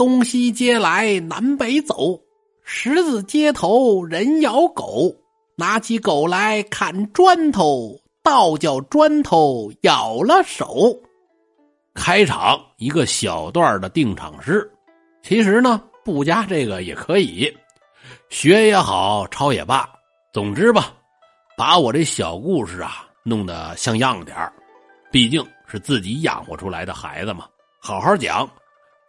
[0.00, 2.18] 东西街来南北走，
[2.64, 5.14] 十字街头人咬狗，
[5.58, 10.98] 拿起狗来砍砖头，倒叫砖头咬了手。
[11.92, 14.66] 开场一个小段的定场诗，
[15.22, 17.54] 其实呢不加这个也可以，
[18.30, 19.86] 学也好，抄也罢，
[20.32, 20.94] 总之吧，
[21.58, 24.34] 把我这小故事啊弄得像样点
[25.12, 27.46] 毕竟是自己养活出来的孩子嘛，
[27.82, 28.50] 好好讲。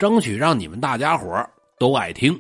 [0.02, 1.48] 争取让你们大家伙
[1.78, 2.36] 都爱听。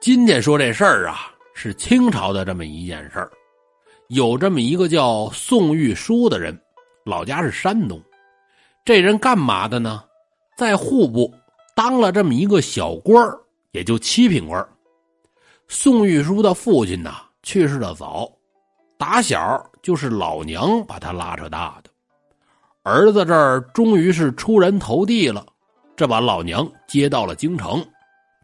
[0.00, 3.32] 今天说这事儿啊，是清朝的这么一件事儿。
[4.08, 6.54] 有这么一个叫宋玉书的人，
[7.06, 7.98] 老家是山东。
[8.84, 10.04] 这人干嘛的呢？
[10.54, 11.32] 在户部
[11.74, 13.26] 当了这么一个小官
[13.70, 14.68] 也就七品官
[15.68, 18.30] 宋玉书的父亲呐去世的早，
[18.98, 19.40] 打小
[19.80, 21.90] 就是老娘把他拉扯大的。
[22.82, 25.46] 儿子这儿终于是出人头地了。
[26.02, 27.80] 这把老娘接到了京城。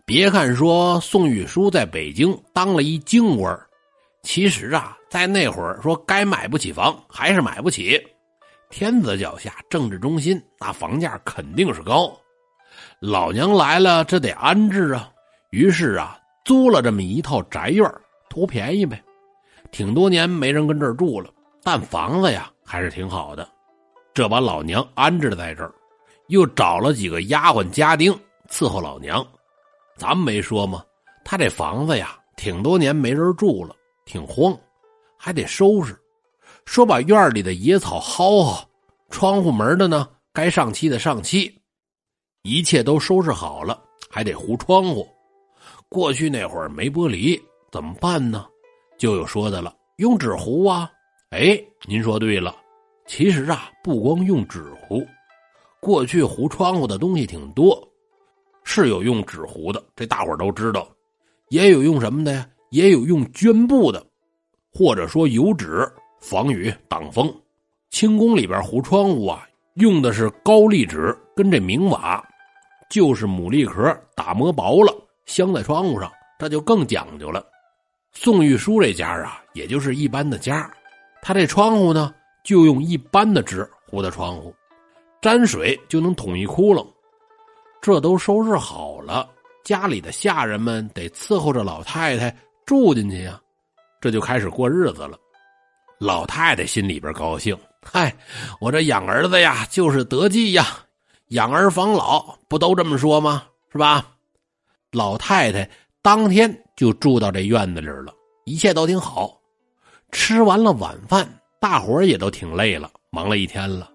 [0.07, 3.61] 别看说宋玉书在北京当了一京官
[4.23, 8.01] 其实啊，在那会儿说该买不起房还是买不起。
[8.71, 12.17] 天子脚下，政治中心，那房价肯定是高。
[13.01, 15.11] 老娘来了，这得安置啊。
[15.51, 17.93] 于是啊，租了这么一套宅院，
[18.31, 19.03] 图便宜呗。
[19.73, 21.29] 挺多年没人跟这儿住了，
[21.65, 23.49] 但房子呀还是挺好的。
[24.15, 25.75] 这把老娘安置在这儿。
[26.29, 28.13] 又找了几个丫鬟家丁
[28.49, 29.27] 伺候老娘，
[29.97, 30.85] 咱们没说吗？
[31.25, 34.57] 他这房子呀，挺多年没人住了，挺荒，
[35.19, 35.99] 还得收拾。
[36.65, 38.63] 说把院里的野草薅薅，
[39.11, 41.55] 窗户门的呢，该上漆的上漆，
[42.43, 45.09] 一切都收拾好了，还得糊窗户。
[45.89, 47.41] 过去那会儿没玻璃，
[47.73, 48.47] 怎么办呢？
[48.99, 50.91] 就有说的了，用纸糊啊。
[51.31, 52.55] 哎，您说对了，
[53.07, 55.07] 其实啊，不光用纸糊。
[55.81, 57.81] 过去糊窗户的东西挺多，
[58.65, 60.83] 是有用纸糊的，这大伙都知道；
[61.49, 62.47] 也有用什么的呀？
[62.71, 64.05] 也有用绢布的，
[64.73, 65.91] 或者说油纸
[66.21, 67.33] 防雨挡风。
[67.91, 72.23] 清宫里边糊窗户啊，用的是高丽纸跟这明瓦，
[72.91, 74.93] 就是牡蛎壳打磨薄了，
[75.25, 77.43] 镶在窗户上，这就更讲究了。
[78.13, 80.71] 宋玉书这家啊，也就是一般的家，
[81.23, 84.53] 他这窗户呢，就用一般的纸糊的窗户。
[85.21, 86.87] 沾水就能捅一窟窿，
[87.81, 89.29] 这都收拾好了，
[89.65, 92.35] 家里的下人们得伺候着老太太
[92.65, 93.41] 住进去呀，
[94.01, 95.19] 这就开始过日子了。
[95.99, 98.15] 老太太心里边高兴，嗨，
[98.61, 100.65] 我这养儿子呀，就是得计呀，
[101.29, 103.43] 养儿防老不都这么说吗？
[103.73, 104.07] 是吧？
[104.93, 105.69] 老太太
[106.01, 108.15] 当天就住到这院子里了，
[108.45, 109.37] 一切都挺好。
[110.13, 111.29] 吃完了晚饭，
[111.61, 113.91] 大伙也都挺累了，忙了一天了。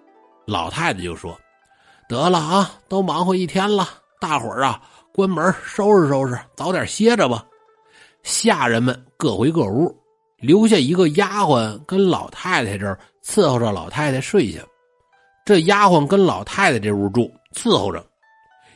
[0.45, 1.39] 老太太就说
[2.09, 3.87] ：“得了啊，都忙活一天了，
[4.19, 4.81] 大伙儿啊，
[5.13, 7.45] 关门收拾收拾，早点歇着吧。”
[8.23, 9.93] 下人们各回各屋，
[10.37, 14.59] 留下一个丫鬟跟老太太这儿伺候着老太太睡下。
[15.45, 18.05] 这丫鬟跟老太太这屋住，伺候着，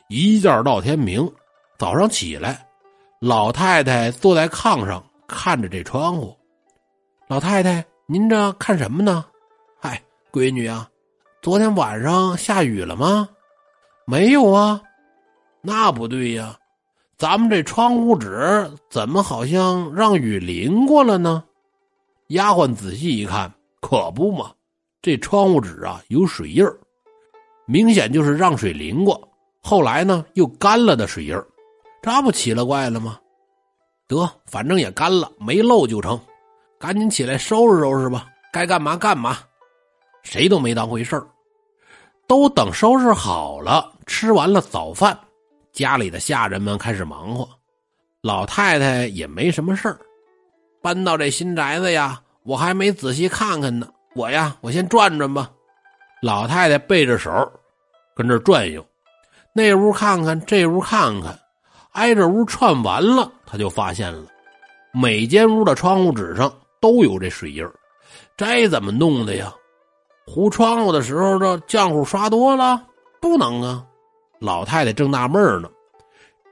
[0.10, 1.30] 一觉到天明。
[1.78, 2.66] 早上起来，
[3.20, 6.36] 老太太坐在炕上看着这窗户。
[7.28, 9.24] 老太太，您这看什么呢？
[9.80, 10.02] 嗨，
[10.32, 10.90] 闺女啊。
[11.42, 13.30] 昨天晚上下雨了吗？
[14.06, 14.82] 没有啊，
[15.62, 16.58] 那不对呀，
[17.18, 21.44] 咱们这窗户纸怎么好像让雨淋过了呢？
[22.30, 24.52] 丫鬟仔细一看，可不嘛，
[25.02, 26.66] 这窗户纸啊有水印
[27.66, 29.30] 明显就是让水淋过，
[29.62, 31.36] 后来呢又干了的水印
[32.02, 33.20] 这不奇了怪了吗？
[34.08, 36.20] 得，反正也干了，没漏就成，
[36.80, 39.38] 赶紧起来收拾收拾吧，该干嘛干嘛。
[40.24, 41.28] 谁都没当回事儿，
[42.28, 45.18] 都等收拾好了，吃完了早饭，
[45.72, 47.48] 家里的下人们开始忙活。
[48.22, 49.98] 老太太也没什么事儿，
[50.82, 53.88] 搬到这新宅子呀，我还没仔细看看呢。
[54.16, 55.50] 我呀，我先转转吧。
[56.22, 57.32] 老太太背着手，
[58.16, 58.84] 跟这转悠，
[59.54, 61.40] 那屋看看，这屋看看，
[61.92, 64.26] 挨着屋串完了，她就发现了，
[64.92, 67.64] 每间屋的窗户纸上都有这水印
[68.36, 69.54] 这怎么弄的呀？
[70.30, 72.84] 糊窗户的时候，这浆糊刷多了，
[73.22, 73.84] 不能啊！
[74.40, 75.70] 老太太正纳闷呢，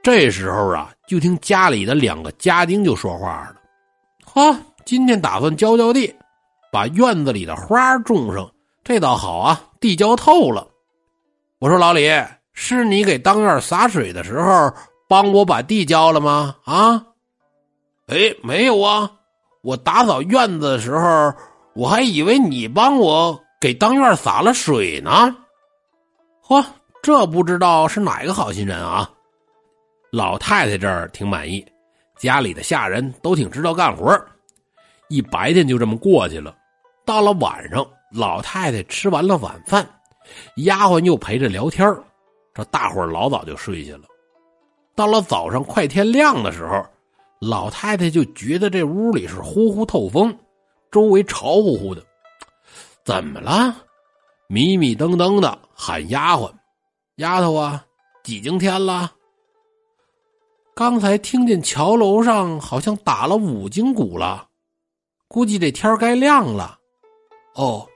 [0.02, 3.56] 这时候啊，就听家里的两个家丁就说话了
[4.24, 6.12] ：“呵，今天打算浇浇地，
[6.72, 8.50] 把院子里的花种上，
[8.82, 10.66] 这倒好啊，地浇透了。”
[11.60, 12.08] 我说：“老李，
[12.54, 14.72] 是你给当院洒水的时候
[15.06, 17.04] 帮我把地浇了吗？”啊？
[18.06, 19.10] 哎，没有啊，
[19.62, 21.32] 我打扫院子的时候，
[21.74, 23.38] 我还以为你帮我。
[23.58, 25.34] 给当院洒了水呢，
[26.44, 26.64] 嚯，
[27.02, 29.10] 这不知道是哪个好心人啊！
[30.12, 31.64] 老太太这儿挺满意，
[32.18, 34.18] 家里的下人都挺知道干活
[35.08, 36.54] 一白天就这么过去了。
[37.04, 39.88] 到了晚上，老太太吃完了晚饭，
[40.56, 41.88] 丫鬟又陪着聊天
[42.54, 44.02] 这大伙老早就睡下了。
[44.94, 46.84] 到了早上快天亮的时候，
[47.40, 50.36] 老太太就觉得这屋里是呼呼透风，
[50.90, 52.04] 周围潮乎乎的。
[53.06, 53.84] 怎么了？
[54.48, 56.52] 迷迷瞪瞪的喊丫鬟
[57.18, 57.86] ：“丫头啊，
[58.24, 59.12] 几更天了？
[60.74, 64.48] 刚才听见桥楼上好像打了五更鼓了，
[65.28, 66.76] 估计这天该亮了。
[67.54, 67.86] 哦，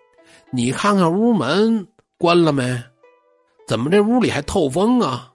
[0.52, 1.84] 你看看屋门
[2.16, 2.80] 关了没？
[3.66, 5.32] 怎么这屋里还透风啊？”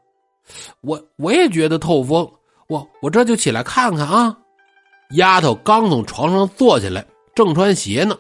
[0.80, 2.31] 我我也觉得透风，
[2.69, 4.38] 我我这就起来看看啊！
[5.12, 8.18] 丫头刚从床上坐起来，正穿鞋呢，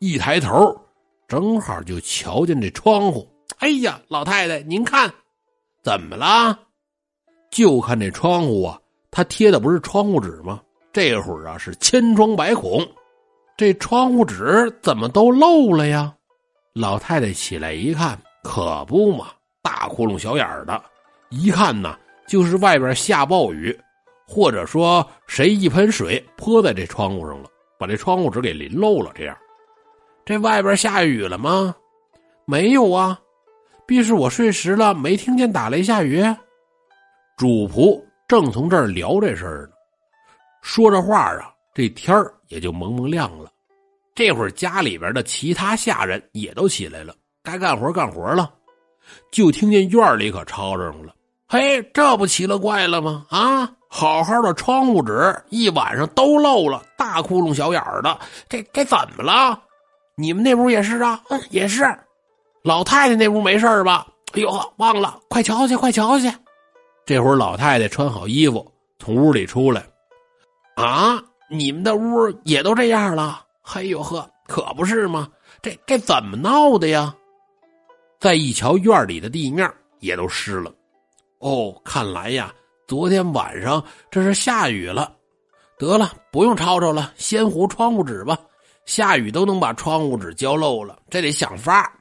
[0.00, 0.74] 一抬头，
[1.26, 3.28] 正好就瞧见这窗户。
[3.58, 5.12] 哎呀，老太太，您看，
[5.82, 6.58] 怎么了？
[7.50, 8.78] 就看这窗户啊，
[9.10, 10.60] 它贴的不是窗户纸吗？
[10.92, 12.86] 这会儿啊是千疮百孔，
[13.56, 16.14] 这窗户纸怎么都漏了呀？
[16.74, 19.28] 老太太起来一看，可不嘛，
[19.62, 20.80] 大窟窿小眼儿的。
[21.30, 21.98] 一看呢，
[22.28, 23.76] 就是外边下暴雨，
[24.26, 27.48] 或者说谁一盆水泼在这窗户上了，
[27.78, 29.10] 把这窗户纸给淋漏了。
[29.14, 29.36] 这样，
[30.28, 31.74] 这外边下雨了吗？
[32.44, 33.18] 没有啊，
[33.86, 36.22] 必是我睡实了，没听见打雷下雨。
[37.34, 37.98] 主仆
[38.28, 39.72] 正从这儿聊这事儿呢，
[40.60, 43.50] 说着话啊，这天儿也就蒙蒙亮了。
[44.14, 48.52] 这会儿家里边的其他下人也都起来了，该干活干活了，
[49.32, 51.14] 就听见院里可吵嚷了。
[51.46, 53.24] 嘿，这不奇了怪了吗？
[53.30, 59.62] 啊，好好的窗户纸一晚上都漏了，大窟窿小眼儿的，这该怎么了？
[60.18, 61.22] 你们那屋也是啊？
[61.28, 61.84] 嗯，也是。
[62.64, 64.04] 老太太那屋没事吧？
[64.32, 66.28] 哎呦呵，忘了，快瞧去，快瞧去！
[67.06, 69.86] 这会儿老太太穿好衣服从屋里出来，
[70.74, 73.42] 啊，你们的屋也都这样了？
[73.62, 75.28] 嘿呦呵，可不是吗？
[75.62, 77.14] 这该怎么闹的呀？
[78.18, 80.70] 再一瞧院里的地面也都湿了。
[81.38, 82.52] 哦，看来呀，
[82.88, 85.12] 昨天晚上这是下雨了。
[85.78, 88.36] 得了，不用吵吵了，先糊窗户纸吧。
[88.88, 91.92] 下雨都能把窗户纸浇漏了，这得想法。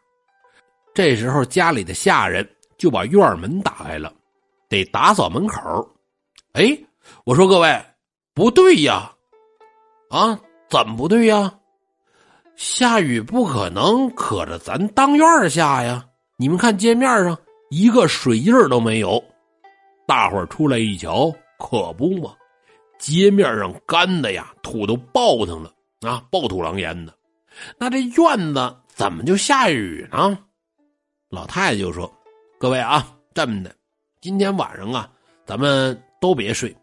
[0.94, 4.14] 这时候家里的下人就把院门打开了，
[4.70, 5.60] 得打扫门口。
[6.54, 6.66] 哎，
[7.26, 7.86] 我说各位，
[8.34, 9.12] 不对呀，
[10.10, 10.40] 啊，
[10.70, 11.54] 怎么不对呀？
[12.56, 16.06] 下雨不可能可着咱当院下呀。
[16.38, 17.38] 你们看街面上。
[17.70, 19.22] 一个水印都没有，
[20.08, 21.30] 大伙儿出来一瞧，
[21.60, 22.34] 可不嘛，
[22.98, 25.70] 街面上干的呀，土都爆腾了
[26.02, 27.14] 啊，暴土狼烟的。
[27.78, 30.38] 那这院子怎么就下雨呢？
[31.30, 32.12] 老太太就说
[32.60, 33.74] ：“各位啊，这么的，
[34.22, 35.10] 今天晚上啊，
[35.46, 36.76] 咱们都别睡，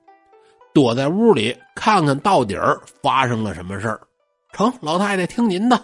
[0.73, 4.01] 躲在屋里看看到底儿发生了什么事儿。”
[4.53, 5.81] 成，老太太听您的。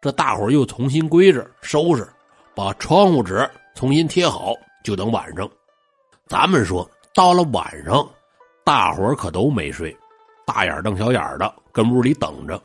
[0.00, 2.06] 这大伙又重新归置收拾，
[2.54, 3.48] 把窗户纸。
[3.74, 5.46] 重新贴好，就等晚上。
[6.26, 8.08] 咱们说到了晚上，
[8.64, 9.94] 大伙可都没睡，
[10.46, 12.62] 大眼瞪小眼的跟屋里等着。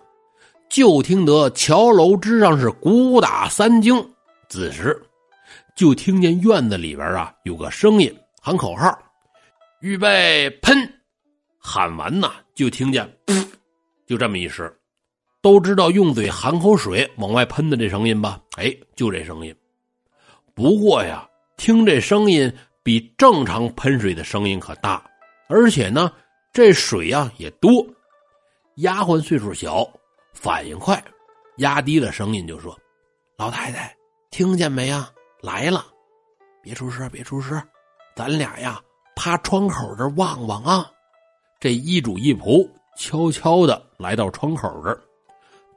[0.69, 4.01] 就听得桥楼之上是鼓打三更，
[4.47, 4.97] 子时，
[5.75, 8.97] 就听见院子里边啊有个声音喊口号
[9.81, 10.77] ：“预备喷！”
[11.59, 13.05] 喊完呐，就听见，
[14.07, 14.73] 就这么一声，
[15.41, 18.39] 都知道用嘴含口水往外喷的这声音吧？
[18.55, 19.53] 哎，就这声音。
[20.55, 25.03] 不过呀，听这声音比正常喷水的声音可大，
[25.49, 26.11] 而且呢，
[26.53, 27.85] 这水呀也多。
[28.75, 29.87] 丫鬟岁数小，
[30.33, 31.01] 反应快，
[31.57, 32.77] 压低了声音就说
[33.37, 33.95] ：“老太太，
[34.31, 35.09] 听见没呀？
[35.41, 35.85] 来了，
[36.61, 37.61] 别出声，别出声，
[38.15, 38.81] 咱俩呀，
[39.15, 40.91] 趴窗口这望望啊。”
[41.59, 42.67] 这一主一仆
[42.97, 44.99] 悄悄的来到窗口这，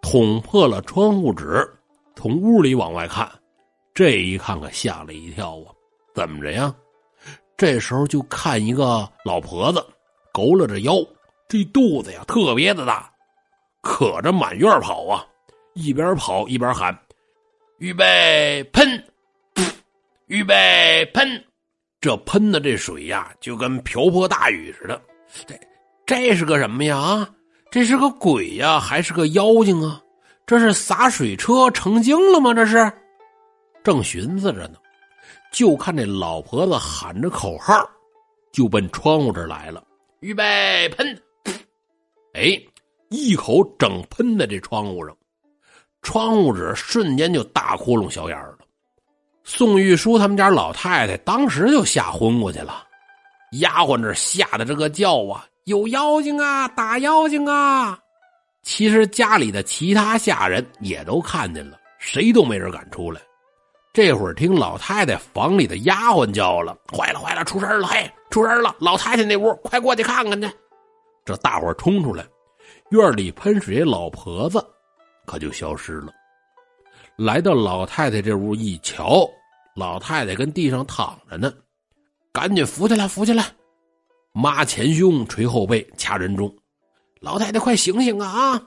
[0.03, 1.69] 捅破了窗户纸，
[2.17, 3.31] 从屋里往外看。
[3.93, 5.71] 这一看可吓了一跳啊！
[6.15, 6.75] 怎么着呀？
[7.57, 9.85] 这时候就看一个老婆子，
[10.35, 10.95] 佝偻着腰，
[11.49, 13.09] 这肚子呀特别的大，
[13.81, 15.25] 可着满院跑啊，
[15.75, 16.93] 一边跑一边喊
[17.79, 18.87] ：“预备喷，
[20.27, 21.43] 预备喷！”
[22.01, 25.01] 这喷的这水呀，就跟瓢泼大雨似的。
[25.47, 25.59] 这
[26.05, 26.99] 这是个什么呀？
[26.99, 27.31] 啊，
[27.71, 30.03] 这是个鬼呀，还是个妖精啊？
[30.45, 32.53] 这是洒水车成精了吗？
[32.53, 32.93] 这是？
[33.85, 34.79] 正寻思着呢，
[35.53, 37.89] 就看这老婆子喊着口号，
[38.53, 39.83] 就奔窗户这来了。
[40.25, 41.07] 预备喷！
[42.33, 42.59] 哎，
[43.11, 45.15] 一口整喷在这窗户上，
[46.01, 48.61] 窗户纸瞬间就大窟窿小眼儿了。
[49.43, 52.87] 宋玉书他们家老太太当时就吓昏过去了，
[53.61, 57.99] 丫鬟这吓得这个叫啊，有妖精啊，打妖精啊！
[58.63, 63.21] 其实家里的其他下人也都看见了，谁都没人敢出来。
[63.95, 67.87] 这会儿听老太太房里的丫鬟叫了：“坏了，坏了，出事了！
[67.87, 68.75] 嘿，出事了！
[68.81, 70.51] 老太太那屋，快过去看看去！”
[71.25, 72.27] 这大伙冲出来，
[72.91, 74.63] 院里喷水老婆子
[75.27, 76.13] 可就消失了。
[77.17, 79.31] 来到老太太这屋一瞧，
[79.77, 81.55] 老太太跟地上躺着呢，
[82.33, 83.47] 赶紧扶起来，扶起来！
[84.33, 86.53] 妈前胸捶后背掐人中，
[87.21, 88.55] 老太太快醒醒啊！
[88.55, 88.63] 啊，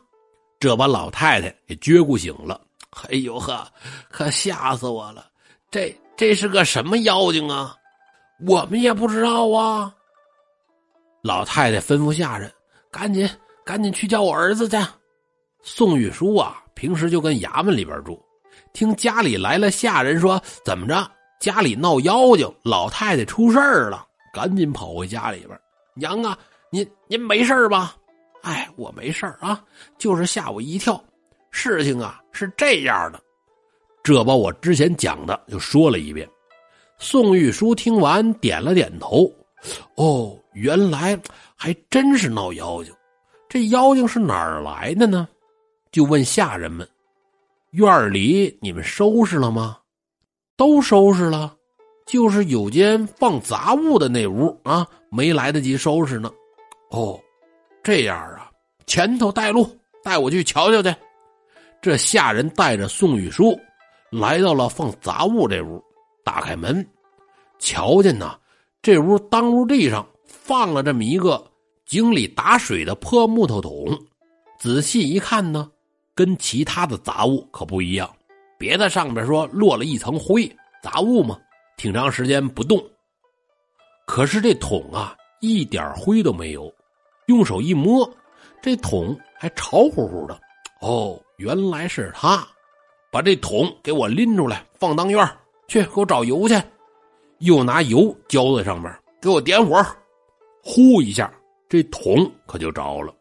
[0.57, 2.61] 这把老太太给撅咕醒了。
[3.09, 3.67] 哎呦呵，
[4.09, 5.25] 可吓死我了！
[5.69, 7.75] 这这是个什么妖精啊？
[8.47, 9.93] 我们也不知道啊。
[11.21, 12.51] 老太太吩咐下人
[12.91, 13.29] ：“赶紧
[13.65, 14.77] 赶紧去叫我儿子去。”
[15.61, 18.23] 宋玉书啊，平时就跟衙门里边住，
[18.73, 25.59] 听家里来了下人说怎么着，家里闹妖精，老太太出事儿了，赶紧跑回家里边。
[25.95, 26.37] 娘啊，
[26.69, 27.95] 您您没事吧？
[28.43, 29.61] 哎，我没事啊，
[29.97, 31.03] 就是吓我一跳。
[31.59, 33.19] 事情啊是这样的，
[34.03, 36.29] 这把我之前讲的就说了一遍。
[36.99, 39.25] 宋玉书听完点了点头，
[39.95, 41.19] 哦，原来
[41.55, 42.93] 还真是闹妖精。
[43.49, 45.27] 这妖精是哪儿来的呢？
[45.91, 46.87] 就问下人们
[47.73, 49.79] ：“院里你们收拾了吗？”
[50.55, 51.55] 都收拾了，
[52.05, 56.31] 就是有间放杂物的那屋啊，没来得及收拾呢。
[56.91, 57.19] 哦，
[57.81, 58.51] 这样啊，
[58.85, 59.67] 前头带路，
[60.03, 60.95] 带我去瞧瞧去。
[61.81, 63.57] 这下人带着宋玉书
[64.09, 65.81] 来到了放杂物这屋，
[66.23, 66.85] 打开门，
[67.59, 68.37] 瞧见呐，
[68.81, 71.45] 这屋当屋地上放了这么一个
[71.85, 73.97] 井里打水的破木头桶。
[74.59, 75.69] 仔细一看呢，
[76.15, 78.09] 跟其他的杂物可不一样，
[78.57, 80.49] 别的上边说落了一层灰，
[80.81, 81.37] 杂物嘛，
[81.77, 82.83] 挺长时间不动。
[84.05, 86.73] 可是这桶啊，一点灰都没有，
[87.27, 88.09] 用手一摸，
[88.61, 90.39] 这桶还潮乎乎的。
[90.79, 91.19] 哦。
[91.37, 92.47] 原来是他，
[93.11, 95.23] 把这桶给我拎出来，放当院
[95.67, 96.59] 去，给我找油去。
[97.39, 98.91] 又拿油浇在上面，
[99.21, 99.85] 给我点火。
[100.63, 101.31] 呼一下，
[101.69, 103.13] 这桶可就着了。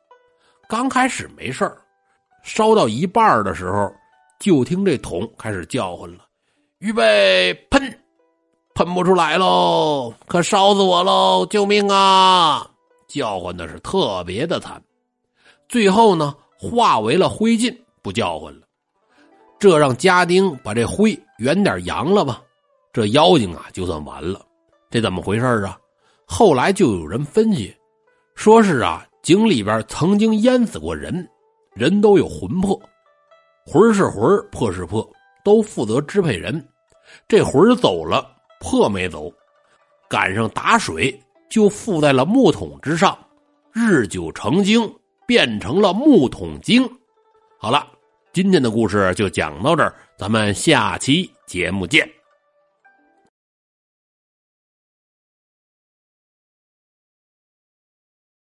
[0.66, 1.70] 刚开始没事
[2.42, 3.92] 烧到一半的时候，
[4.40, 6.24] 就听这桶开始叫唤了
[6.80, 7.82] ：“预备喷！”
[8.74, 11.46] 喷不出来喽，可烧死我喽！
[11.46, 12.70] 救命啊！
[13.08, 14.82] 叫唤的是特别的惨。
[15.68, 17.76] 最后呢，化为了灰烬。
[18.02, 18.66] 不叫唤了，
[19.58, 22.40] 这让家丁把这灰远点扬了吧，
[22.92, 24.46] 这妖精啊就算完了。
[24.88, 25.76] 这怎么回事啊？
[26.24, 27.74] 后来就有人分析，
[28.36, 31.28] 说是啊井里边曾经淹死过人，
[31.74, 32.80] 人都有魂魄，
[33.66, 34.22] 魂是魂，
[34.52, 35.04] 魄是魄，
[35.44, 36.64] 都负责支配人。
[37.26, 38.24] 这魂走了，
[38.60, 39.32] 魄没走，
[40.08, 41.20] 赶上打水
[41.50, 43.18] 就附在了木桶之上，
[43.72, 44.88] 日久成精，
[45.26, 46.88] 变成了木桶精。
[47.58, 47.92] 好了。
[48.32, 52.15] 今天的故事就讲到这儿，咱们下期节目见。